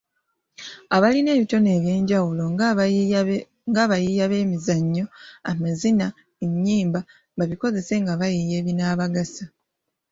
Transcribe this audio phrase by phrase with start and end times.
[0.95, 5.05] Abalina ebitone eby'enjawulo nga abayiiya b'emizannyo,
[5.51, 6.07] amazina,
[6.45, 6.99] ennyimba
[7.37, 9.43] babikozese nga bayiiya ebinaabagasa.